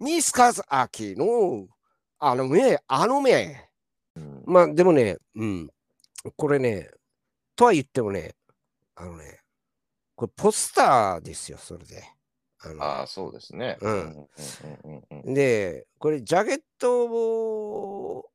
[0.00, 1.66] ミスカズアキの、
[2.18, 3.68] あの目、あの目。
[4.16, 5.70] うんまあでもね、うん。
[6.36, 6.90] これね、
[7.54, 8.34] とは言ってもね、
[8.96, 9.40] あのね、
[10.16, 12.02] これポスターですよ、それで。
[12.62, 13.78] あのああ、そうですね。
[13.80, 18.30] うんで、これ、ジャケットを、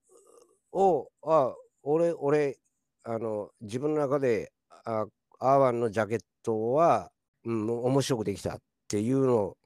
[0.72, 1.54] をあ、
[1.84, 2.58] 俺、俺、
[3.04, 4.52] あの、自分の中で、
[4.86, 5.06] あ
[5.40, 7.12] アーワンのジャケットは、
[7.44, 8.58] うん、面白くできたっ
[8.88, 9.58] ていうの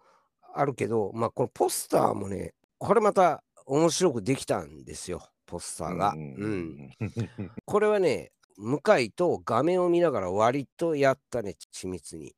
[0.54, 6.14] あるけど、まあ、このポスターもね、これまた面白くできたんですよ、ポスターが。
[6.16, 6.90] うんうん。
[7.00, 12.36] うん これはね、向井と画面を見ながら割とやったね、緻密に。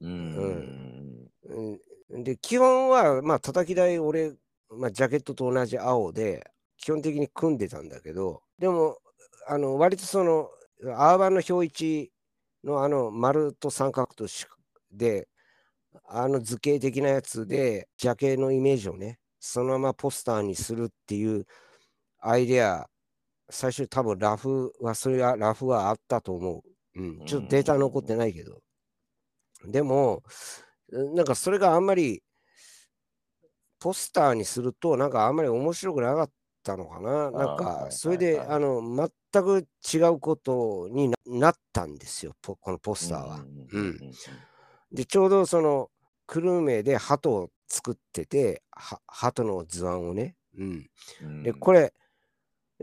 [0.00, 4.34] うんうんうん、で、基本は、まあ、叩き台、俺、
[4.68, 8.98] まあ、ジャケットと同じ青で、基本的に組んでたんだけど、でも、
[9.46, 10.50] あの、割とその、
[10.96, 12.12] アーバンの表一
[12.64, 14.46] のあの、丸と三角とし
[14.92, 15.28] で、
[16.04, 21.46] あの図形的なやつで、ジャケのイメージをね、そのままポスターにするっていう
[22.20, 22.86] アイデア、
[23.48, 26.62] 最初多分ラフは、それはラフはあったと思
[26.94, 27.00] う。
[27.00, 28.60] うん、ちょっとデータ残ってないけど。
[29.64, 30.22] でも、
[30.90, 32.22] なんかそれがあんまり
[33.78, 36.30] ポスターにすると、なんかあんまり面白くなかっ
[36.62, 37.30] たのかな。
[37.30, 38.80] なんかは、いそれで、あの、
[39.32, 43.44] 全く違うことにななったんですよ、ポこのポスターは。
[43.72, 44.00] うん
[44.92, 45.90] で、ちょうどその、
[46.26, 50.36] クルー名で鳩を作ってて、は鳩の図案をね。
[50.56, 50.90] うん。
[51.22, 51.92] うんで、これ、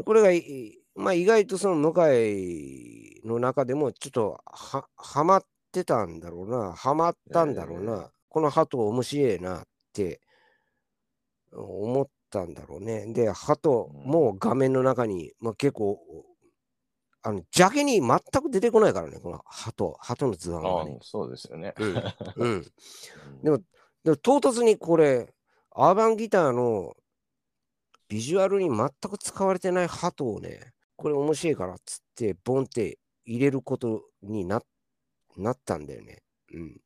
[0.06, 10.22] これがい、まあ、意外とその向井の中でもちょっとははまってたんだろうな、はまったんだろうな、この鳩面白いなって
[11.52, 13.12] 思ったんだろうね。
[13.14, 16.00] で、鳩も画面の中に、まあ、結構、
[17.24, 20.92] あの、邪気に全く出てこないからね、この鳩、鳩の図案がね。
[20.92, 21.74] ああそうですよね。
[21.78, 22.04] うん
[22.36, 22.62] うん。
[23.42, 23.64] でも、も、
[24.04, 25.34] でも唐突にこれ、
[25.72, 26.96] アーバンギターの
[28.10, 34.62] ビジュアルに全く使われてない鳩をね、これ面白いからっつって、ボンって入れることにな
[35.38, 36.24] なったんだよね。
[36.54, 36.82] うん。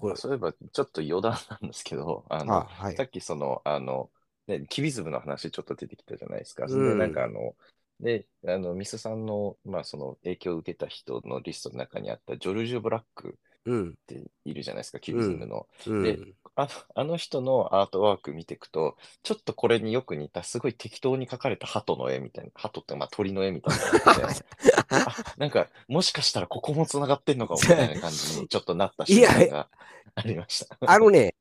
[0.00, 3.02] これ、そういえば、ちょっと余談なんですけど、あの、あ、はいさ。
[3.02, 4.10] っきその、あの、
[4.46, 6.64] ね、キビズムの話ちょっと出てきたじゃないですか。
[6.66, 7.54] うんなんかあの、
[8.00, 13.90] で、あの、ミスさんの、まあ、その影響を受けた人のリストの中にあったジョルジュ・ブラックうん。
[13.90, 15.66] っているじゃないですか、キビズムの。
[15.86, 16.02] うん。
[16.02, 16.18] で
[16.56, 24.28] あのあの人のアートワーク見ていくと、ちょっとこれによく似た、すごい適当に描かれた鳩の絵みたいな、鳩ってまあ鳥の絵みたいな
[25.36, 29.68] なんか、もしかしたらここも繋がってんのかもみたいな感じにちょっとなった瞬間が
[30.14, 30.76] ありました。
[30.80, 31.34] あのね、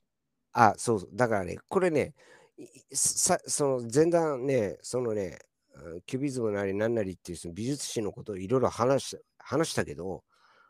[0.54, 2.16] あ、そうそう、だからね、これね、
[2.58, 5.53] いさその前段ね、そのね、あ
[6.06, 10.24] キュビズムなりなんなりっていうその美術史のことをいろいろ話した話したけど、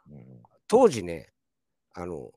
[0.09, 1.29] うん当時ね、
[1.93, 2.31] あの、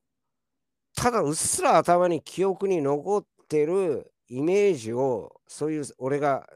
[0.94, 6.47] ただうっすら頭に記憶に残ってるイメージを、そういう俺が、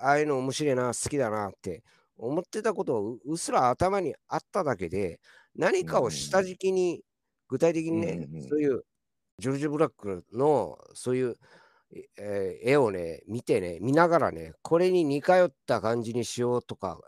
[0.00, 1.82] ああいうの面白いな、好きだなって
[2.18, 5.20] 思ってたことをううっすら頭にあっただけで、
[5.54, 7.02] 何かを下敷きに、
[7.48, 8.82] 具体的にね、そういう
[9.38, 11.36] ジョルジュ・ブラックのそういう、
[12.18, 17.00] えー絵をね、見てね、見ながらね、これに似通った感じにしようとか、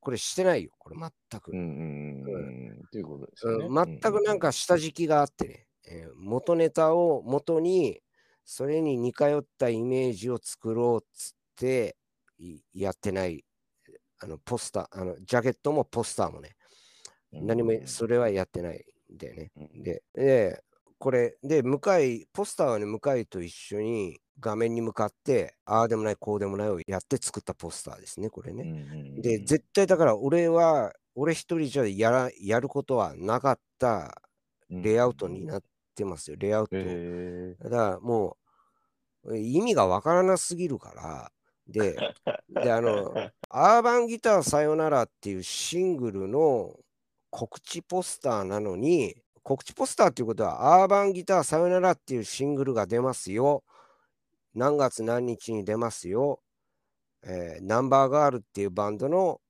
[0.00, 1.52] これしてないよ、これ全く。
[1.52, 2.86] うんうんうんうん。
[2.90, 3.66] ということですよね。
[3.66, 8.00] うん、全くなんか下敷きがあってね、えー元ネタを元に
[8.44, 11.96] それに似通ったイメージを作ろうっつって
[12.38, 13.44] いやってない
[14.20, 16.56] あのポスターあのジャケットもポスターもね
[17.32, 19.50] うん何もそれはやってないんだよね。
[19.56, 20.62] うんで、で
[21.00, 28.64] これで向井ポスターはね向井と一緒に画面に向かってああでもないこうでもないをやって作ったポスターですねこれね。
[28.64, 34.22] うんうんうんで、絶対だから俺は、俺一人じゃやらやることはなかった
[34.68, 35.62] レイアウトになっ
[35.94, 36.76] てますよ、レイアウト。
[36.76, 38.36] へだからも
[39.24, 41.32] う、意味がわからなすぎるから、
[41.66, 41.96] で、
[42.48, 43.14] で、あの、
[43.48, 46.78] アーバンギターさよならっていうシングルの
[47.30, 53.64] 告知ポスターなのに、告知ポスターっていうことは、アーバンギターさよならっていうシングルが出ますよ。
[54.54, 56.40] 何月何日に出ますよ。
[57.22, 59.40] えーナンバーガールっていうバンドの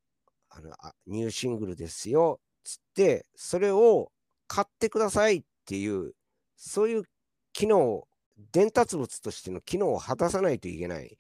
[0.50, 2.41] あのあニューシングルですよ。
[2.64, 4.11] つって、それを
[4.47, 6.12] 買ってくださいっていう、
[6.56, 7.05] そういう
[7.53, 8.09] 機能を、
[8.53, 11.19] 伝達物としての機能を果たさないといけない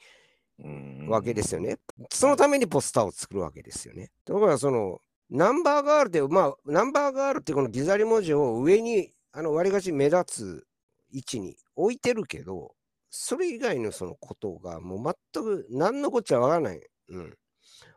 [0.62, 1.78] ーわけですよね。。
[2.10, 4.10] そのためにポスターを作るわけですよね。
[4.24, 5.00] だからその
[5.30, 10.66] ナンバーガールで、まあ、ナンバーガールってこのギザリ文字を上にあの割りがち目立つ
[11.12, 12.74] 位置に置いてるけど、
[13.10, 16.80] それ以外のそのことがもう全く何のこっちゃわからない。
[17.08, 17.34] うん。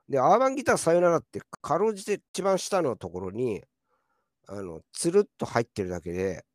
[0.10, 3.64] で、アーバンギターさよならってかろうじて一番下のところに、
[4.48, 6.46] あの、つるっと入ってるだけで、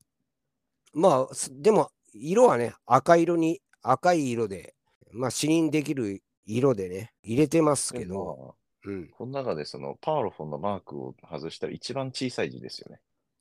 [0.92, 4.75] まあ、でも、色はね、赤色に、赤い色で、
[5.12, 9.08] まあ、視認できる色でね、入れてますけど、うん。
[9.08, 13.00] この中でそのパーロフォンのマークを外したら一番小さい字ですよね。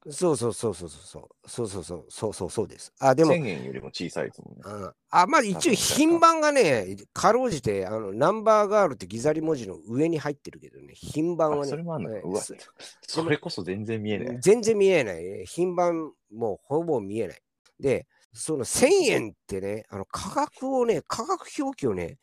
[0.09, 2.93] そうそうそうそうそうそうそうそうそうそうそうです。
[2.99, 4.61] あ、でも、1000円よりも小さいですもんね。
[4.63, 4.93] あ
[5.23, 12.17] あまあ一応品番がね、かろうじて、あの、ナンバーガールってギザリ文字の上に入ってるけどね、品番はあ、ね、それもあんのか。
[12.17, 12.55] えうわす、
[13.01, 14.37] それこそ全然見えない。
[14.39, 15.45] 全然見えない。
[15.45, 17.41] 品番もほぼ見えない。
[17.79, 22.17] で、その1000円ってね、あの価格をね、価格表記をね、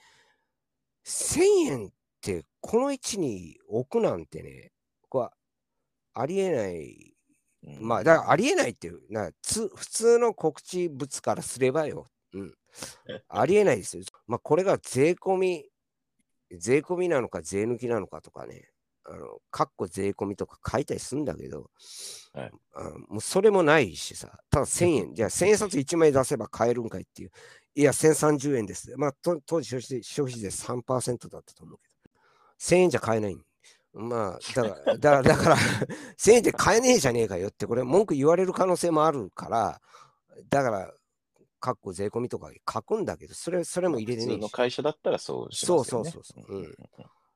[1.04, 1.94] 1000円って
[2.66, 4.72] この位置に置くなんてね、
[5.10, 5.32] は
[6.14, 7.14] ありえない。
[7.62, 12.06] うんまあ、だからありえないっていう、なつ普通の告知物からすればよ。
[12.32, 12.54] うん。
[13.28, 14.02] ありえないですよ。
[14.26, 15.66] まあ、これが税込み、
[16.56, 18.70] 税込みなのか税抜きなのかとかね、
[19.04, 21.70] あの、かっこ税込みとか書いたりするんだけど、
[22.32, 27.30] はいあのもうそれもないしさ、ただ1000円、 じゃあ1000円札1枚出せば買えるんかいっていう、
[27.74, 28.94] いや、1030円です。
[28.96, 31.93] まあ、と当時消費税消費税3%だったと思うけど、
[32.64, 33.36] 1000円じゃ買えない。
[33.92, 35.56] まあ、だから、だから、だから
[36.18, 39.80] 1000円で買えねえじゃねえかよって、これ文句言われる可能性もあるから、
[40.50, 40.92] だから、
[41.60, 44.48] かっこ税込みとか書くんだけど、それ、それも入れて普通の。
[44.48, 46.10] 会社だったらそうしますよね。
[46.10, 46.58] そうそうそうそう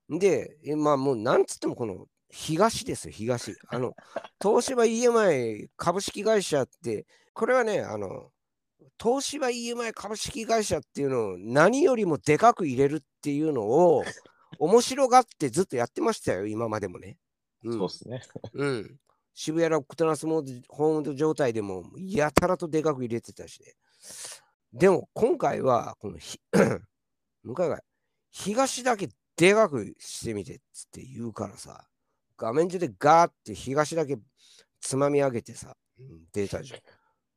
[0.09, 3.57] うんで、えまあもうなんつってもこの東ですよ、東。
[3.69, 3.95] あの、
[4.43, 8.31] 東芝 EMI 株式会社って、これはね、あの、
[9.01, 14.03] 東芝 EMI 株式会社っていうのを何よりもでかく入れるっていうのを
[14.59, 17.17] 面白がってずっとやってましたよ、今までもね。
[17.65, 18.23] うそうんですね。
[18.55, 18.97] うん。
[19.35, 23.75] 渋谷ロックトランスモードホーム状態でもやたらとでかく入れてたしね。
[24.73, 26.41] でも今回は、このひ
[27.45, 27.79] 向かいが
[28.31, 31.87] 東だけでかくしてみてっつって言うからさ、
[32.37, 34.19] 画面上でガーって東だけ
[34.81, 36.81] つまみ上げてさ、うん、出たじゃん。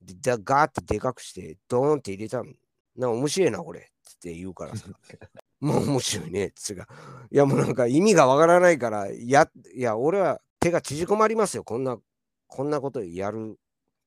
[0.04, 2.52] でだガーってでかくして、ドーンって入れたの。
[2.96, 3.80] な面白いな、これ。
[3.80, 4.88] って言うからさ。
[5.62, 6.52] もう面白いね。
[6.56, 6.88] つうか。
[7.32, 11.64] いや、もうなんか意味がわからないから、や、いや、俺は手が縮こまりますよ。
[11.64, 11.98] こんな、
[12.48, 13.58] こんなことやる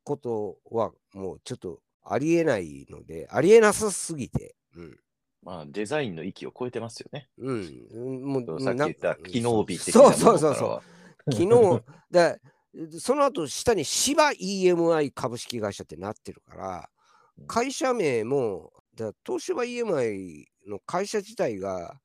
[0.03, 4.57] ことは、もうちょっとありえないので、ありえなさすぎて。
[4.77, 4.99] うん。
[5.43, 7.29] まあ、デザインの域を超えてますよね。
[7.39, 7.87] うん。
[7.93, 10.69] うんもう、さっき言った機能美的そうなものからそうそうそう。
[10.71, 10.83] は。
[11.31, 12.37] 昨日、だ
[12.99, 16.91] その後下に芝 EMI 株式会社ってなってるから
[17.39, 22.01] うん、会社名も、だ東芝 EMI の会社自体が、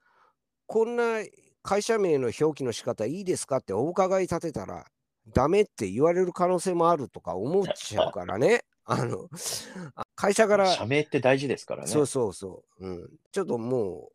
[0.65, 1.23] こんな
[1.63, 4.85] 会社名の表記の仕方いいですかってお伺い立てたら、
[5.33, 8.63] ダメって言われる可能性もあるとか思っちゃうからね。
[8.85, 9.29] あの、
[9.95, 11.87] あ会社から、社名って大事ですからね。
[11.87, 12.87] そうそうそう。
[12.87, 13.19] うん。
[13.31, 14.09] ちょっとも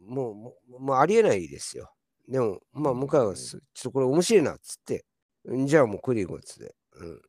[0.00, 1.92] う、もう、もうありえないですよ。
[2.28, 5.04] でも、まあ、向井はす、ちょっとこれ面白いなっつって、
[5.48, 6.74] んじゃあもうクリゴっつって。
[6.94, 7.22] うん。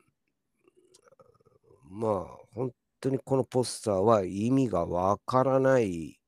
[1.89, 6.19] まあ、本当にこのポスターは意味がわからない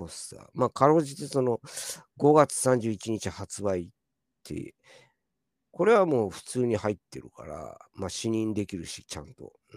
[0.00, 0.48] ポスター。
[0.54, 1.60] まあ、かろうじてその
[2.18, 3.88] 5月31日発売っ
[4.42, 4.74] て、
[5.72, 9.52] これはもう普通に入ってるから、まあ、視認できるし、ちゃんと。
[9.74, 9.76] う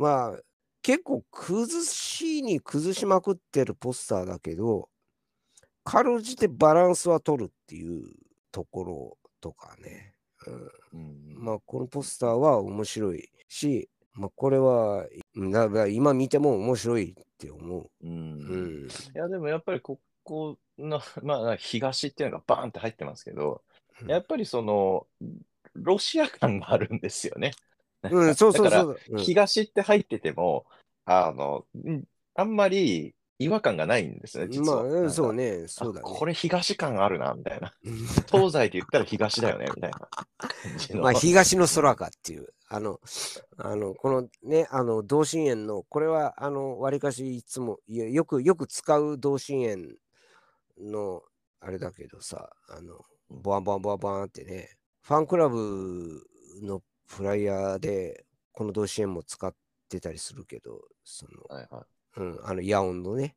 [0.00, 0.40] ん、まあ、
[0.82, 4.88] 結構崩しに崩しまくってるポスターだけど、
[5.82, 8.04] かろうじてバランスは取るっていう
[8.52, 10.14] ところとかね。
[10.46, 10.54] うん
[10.92, 15.06] うんまあ、このポスターは面白いし、まあ、これは、
[15.52, 17.90] だから今見ても面白いって思う。
[18.02, 18.88] うんうん。
[18.88, 23.62] いや、でもやっぱりここの、 まあ、東っていうのがバーンって入ってますけど、
[24.02, 25.06] うんやっぱりその、
[25.72, 27.52] ロシア感があるんですよね。
[28.02, 29.00] うん、そうそうだからそう。
[29.10, 30.66] うん東って入ってても、
[31.06, 32.04] あの、ん
[32.34, 34.82] あんまり違和感がないんですね、実は。
[34.82, 36.04] まあ、そうね、そうだね。
[36.06, 37.74] あこれ東感あるな、みたいな。
[37.84, 40.08] う ん東西で言ったら東だよね、みたいな。
[41.02, 42.98] まあ、東の空かっていう、あの、
[43.58, 49.96] あの、このね、あの、同心円の、これは、あの、わりかしいつも、よく、よく使う同心円
[50.78, 51.22] の、
[51.60, 56.26] あれだけどさ、あの、ボワンボワンボワンボワンってね、ファンクラブ
[56.62, 59.54] のフライヤーで、この同心円も使っ
[59.90, 63.36] てたりするけど、その、はいはいうん、あの、ヤオンのね、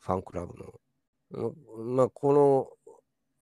[0.00, 0.72] ファンクラブの。
[1.30, 2.32] うんまあ、こ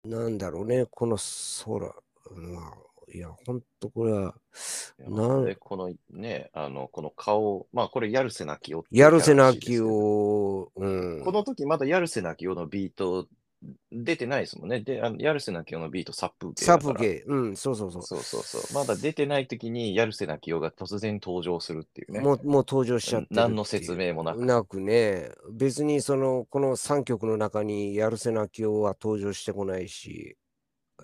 [0.04, 1.94] の、なんだろうね、この空。
[2.32, 2.74] まあ、
[3.14, 4.36] いや、ほんとこれは、
[5.00, 9.28] なんで、このね、あの、この顔、まあ、これ、やるせなきキャラらし
[9.58, 11.24] いですけどを、うん。
[11.24, 13.28] この時まだヤルセナキオのビート
[13.92, 14.82] 出てないですもんね。
[14.82, 18.02] で、あのヤルセナキオのビートサップ系だからサプゲー、うん、そうそうそう。
[18.04, 18.74] そうそうそう。
[18.74, 22.20] まだ出てない時にヤルセナキオが突然登場するっていうね。
[22.20, 30.38] もうもう登場しちゃって何の説明もなくなくね、別にその、この3曲の中にやるせなきをは登場してこないし、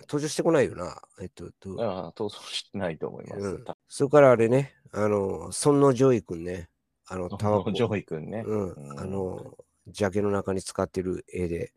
[0.02, 1.00] 登場してこないよな。
[1.20, 3.40] えっと、とああ登場してないと思います。
[3.40, 6.68] うんたそれからあれね、あの、尊野ジョイ君ね、
[7.06, 7.72] あの、タバコ。
[7.72, 8.42] ジョウイ君ね。
[8.46, 11.72] うん、あの、ジャケの中に使ってる絵で、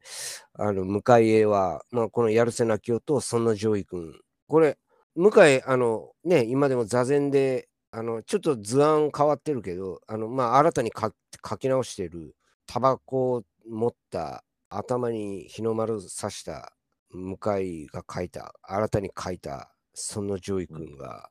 [0.53, 4.19] あの、向井絵は、まあ、このヤルセナキオと、ソンノウジョウイ君。
[4.47, 4.77] これ、
[5.15, 12.35] 向井、あの、ね、今でも ZAZENで、あの、ちょっと図案変わってるけど、あの、まあ、新たに書き直してる、
[12.67, 16.73] タバコを持った頭に日の丸刺した
[17.11, 21.29] 向井が書いた、新たに書いた、そのジョイ君が、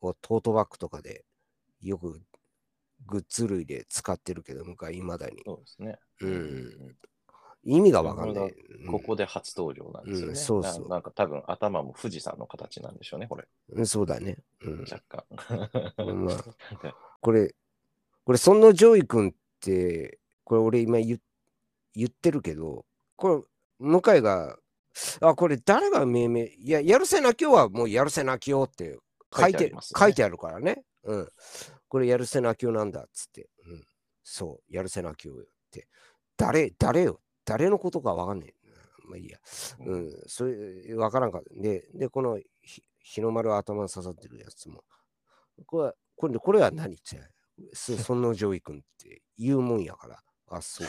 [0.00, 1.24] う、トートバッグとかで
[1.80, 2.20] よく
[3.06, 5.42] グッズ類で使ってるけど、向井、いまだに。
[5.44, 5.98] そうですね。
[6.20, 6.96] うん。
[7.64, 8.54] 意味がわかんない。
[8.90, 10.30] ここで初登場なんですよね。
[10.30, 10.98] うん、そうそうな。
[10.98, 13.46] んか多分頭も富士山の形なんでしょうね、これ。
[13.70, 14.38] うん、そうだね。
[14.62, 15.24] うん、若干。
[16.24, 16.44] まあ、
[17.20, 17.54] これ、
[18.24, 21.20] これ、そのジョイ君って、これ俺今言
[21.94, 22.84] 言ってるけど、
[23.16, 23.46] こ
[23.80, 24.56] れ、向井が、
[25.20, 28.98] あ、これ誰が命名、いや、ヤルセナキオはもうヤルセナキオって
[29.34, 30.84] 書いて、ね、書いてあるからね。
[31.04, 31.28] うん。
[31.92, 33.50] これヤルセナキオなんだっつって。
[33.66, 33.84] うん。
[34.22, 35.36] そう、ヤルセナキオっ
[35.70, 35.88] て。
[36.38, 37.20] 誰、誰よ？
[37.44, 38.54] 誰のことかわかんねえ。
[39.06, 39.38] まあいいや。
[39.80, 40.10] うん。
[40.26, 41.54] それ、わからんかった。
[41.54, 42.40] で、で、この
[43.02, 44.84] 日の丸頭に刺さってるやつも。
[45.66, 47.20] これは、これこれは何って
[47.74, 50.22] そその上位君って言うもんやから。
[50.46, 50.82] あ、そ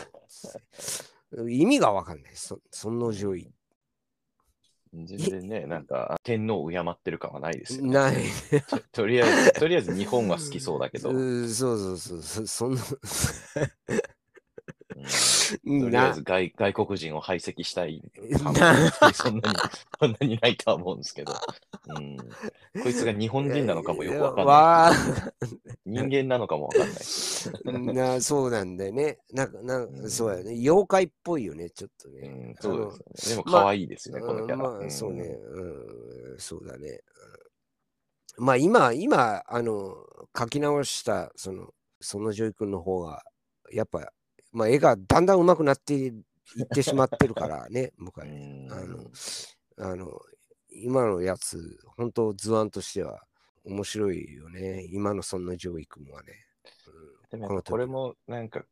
[1.33, 1.51] う。
[1.51, 2.31] 意味がわかんない。
[2.37, 3.53] そその上位。
[4.93, 7.93] 全然ね、なんか天皇を敬ってる感はないですよ、ね。
[7.93, 8.15] ない
[8.69, 8.79] と。
[8.91, 11.09] とりあえず、とりあえず日本は好きそうだけど。
[11.09, 12.81] うそうそうそうそ、そんな
[15.57, 18.01] とりあえず外外国人を排斥したい
[19.13, 19.57] そんなに、
[19.99, 21.33] そんなにないとは思うんですけど。
[21.95, 22.17] うん、
[22.81, 24.91] こいつが日本人なのかもよくわかんな
[25.45, 25.73] い。
[25.85, 27.93] 人間なのかもわかんない。
[27.93, 29.19] なそうなんだよね。
[29.31, 30.51] なんか、なんか、そうやね。
[30.51, 32.19] 妖怪っぽいよね、ちょっとね。
[32.27, 33.35] うん、そうですね。
[33.35, 34.79] でも可愛いですよね、まこのキャラ。
[34.79, 36.39] まあ、そうね、うん。
[36.39, 37.01] そうだね。
[38.37, 39.95] まあ今、今、あの、
[40.37, 43.23] 書き直した、その、そのジョイ君の方が、
[43.71, 44.11] やっぱ
[44.53, 46.13] まあ、絵がだんだん上手くなっていっ
[46.73, 48.69] てしまってるからね、向井。
[48.71, 50.21] あの、あの、
[50.71, 53.23] 今のやつ、本当図案としては
[53.65, 54.87] 面白いよね。
[54.91, 56.33] 今のそんな上位君はね。
[57.31, 58.63] うん、でもこれもなんか、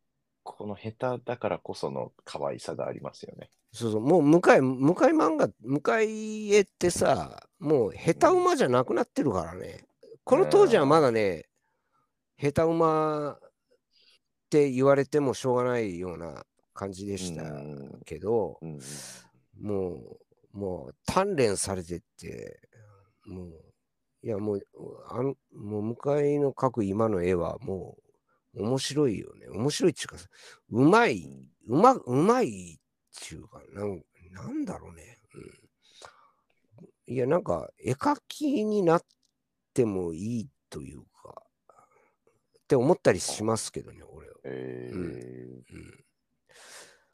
[0.43, 3.49] この下手だからこその可愛さがありますよね。
[3.73, 9.85] そうそう、もう向井、向井漫画、向井絵ってさ、もう下手馬じゃなくなってるからね。
[10.23, 11.45] この当時はまだね、
[12.37, 13.37] 下手馬
[14.51, 16.43] って言われてもしょうがないような
[16.73, 17.43] 感じでした
[18.05, 20.17] けど、うんうん、も
[20.53, 22.59] う、もう鍛錬されてって、
[23.25, 23.49] もう、
[24.23, 24.61] いやもう、
[25.07, 27.95] あの、もう向井の描く今の絵はも
[28.53, 29.47] う面白いよね。
[29.47, 30.17] 面白いっていうか、
[30.71, 31.25] うまい、
[31.67, 35.17] うま、うまいっていうか、なんなんだろうね。
[37.07, 39.03] うん、いや、なんか、絵描きになっ
[39.73, 41.10] てもいいというか、
[42.71, 45.63] って思ったりしますけどね、俺えー、うん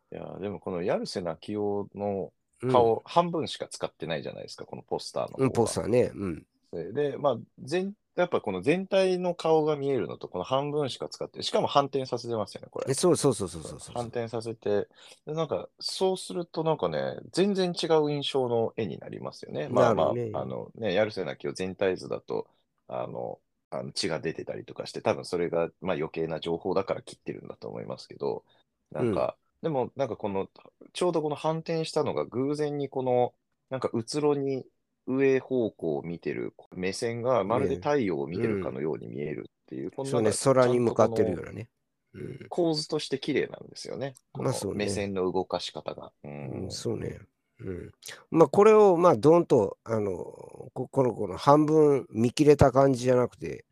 [0.10, 2.32] いや、でもこのヤルセナキオの
[2.72, 6.12] 顔、半分しか使ってないじゃないですか、このポスターのうん、ポスターね。
[6.14, 6.46] うん。
[6.94, 12.94] で、まあ、全、やっぱこの全体の顔が見えるのと、この半分しか使って、しかも反転させてますよね、これ。
[12.94, 14.88] そうそうそうそうそう反転させて、
[15.26, 19.68] でなんか、そうするとなんかね、全然違う印象の絵になりますよね。
[19.70, 22.48] まあまあ、ね、あのね、ヤルセナキオ全体図だと、
[22.88, 28.44] あの、あの血が出てたりとかして、多分それがまあ余計な情報だから切ってるんだと思いますけど、
[28.92, 30.50] なんか、うん、でもなんかこの、
[30.94, 33.34] ちょうどこの反転したのが偶然にこの、
[33.70, 34.66] なんかうつろに
[35.06, 41.70] 上方向を見てる目線がまるで太陽を見てるかのように見えるっていう、この、ね、空に向かってるようなね。
[42.50, 44.16] 構図として綺麗なんですよね。
[44.32, 46.12] この目線の動かし方が。
[46.24, 47.20] うん、そうね。
[47.60, 47.92] うん、
[48.30, 50.14] まあこれをまあどんとあの
[50.74, 53.66] この子の半分見切れた感じじゃなくて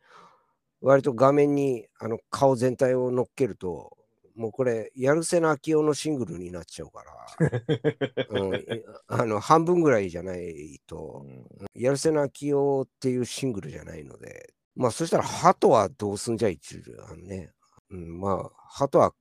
[0.81, 3.95] 割と画面にあの顔全体を乗っけると
[4.35, 7.03] もうこれやるせなきおのシングルになっちゃうか
[7.39, 17.53] ら、 うん、あの半分ぐらいじゃないと、うん、やるせなきおっていうシングルじゃないのでまあそしたら鳩はどうすんじゃいっていうあのね、
[17.89, 19.13] うん、まあ鳩は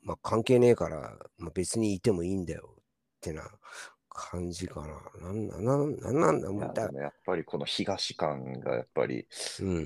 [0.00, 2.75] まあ関係ねえから、まあ、別にいてもいいんだよ
[3.30, 3.42] ってな
[4.08, 4.86] 感じかな。
[5.20, 6.82] なんな、なん、なんなんだもんだ。
[6.82, 9.26] やっぱりこの東感がやっぱり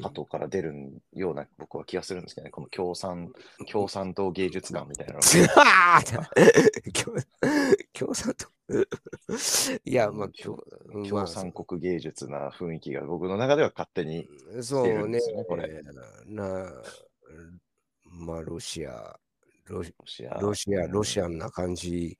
[0.02, 2.50] 後から出るような僕は気がするんですけどね。
[2.50, 3.32] この共産、
[3.70, 5.20] 共産党芸術感みたいなの
[7.92, 8.46] 共産党
[9.84, 10.28] いや、まあ、
[11.08, 14.28] 共産国芸術な雰囲気が僕の中では勝手に
[14.62, 15.18] そうね、
[15.48, 15.82] これ。
[16.26, 16.72] な、
[18.04, 19.18] まあ、ロシア、
[19.66, 19.92] ロシ
[20.28, 22.16] ア、ロシア、ロシアンな感じ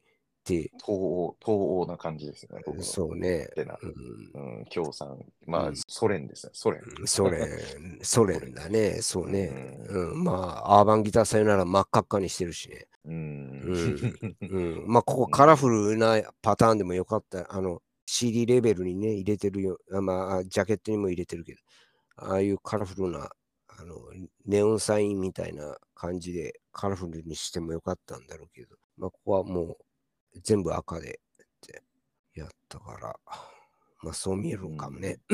[0.58, 2.60] って、東欧、東欧な感じですね。
[2.80, 3.48] そうね。
[3.54, 5.18] てなうんうん、共産。
[5.46, 6.52] まあ、うんソ連ですね。
[6.54, 6.82] ソ連。
[7.04, 7.48] ソ連、
[8.02, 9.78] ソ連だね、そうね。
[9.88, 12.86] ううん、まあ、アーバンギターさよなら真っ赤っかにしてるしね。
[13.04, 14.34] うん。
[14.40, 17.52] うん、 まあ、ここカラフルなパターンでもよかった。
[17.52, 19.78] あの、CD レベルにね、入れてるよ。
[19.92, 21.60] あまあ、ジャケットにも入れてるけど、
[22.16, 23.30] ああいうカラフルな、
[23.68, 23.96] あの、
[24.46, 29.76] ネオンサインみたいな感じでカラフルにしてもよかったんだろうけど、まあ、ここはもう
[30.42, 31.82] 全部赤でって
[32.34, 33.16] やったから、
[34.02, 35.20] まあ、そう見えるんかもね。